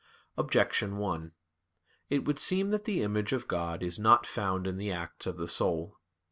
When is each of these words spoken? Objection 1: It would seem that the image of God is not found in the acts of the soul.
Objection 0.35 0.97
1: 0.97 1.31
It 2.09 2.25
would 2.25 2.39
seem 2.39 2.71
that 2.71 2.85
the 2.85 3.03
image 3.03 3.33
of 3.33 3.47
God 3.47 3.83
is 3.83 3.99
not 3.99 4.25
found 4.25 4.65
in 4.65 4.77
the 4.77 4.91
acts 4.91 5.27
of 5.27 5.37
the 5.37 5.47
soul. 5.47 5.99